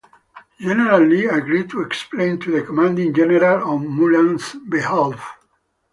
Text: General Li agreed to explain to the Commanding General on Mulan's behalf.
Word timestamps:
General 0.59 0.99
Li 1.05 1.25
agreed 1.27 1.69
to 1.69 1.81
explain 1.83 2.39
to 2.39 2.49
the 2.49 2.63
Commanding 2.63 3.13
General 3.13 3.63
on 3.69 3.87
Mulan's 3.87 4.55
behalf. 4.67 5.23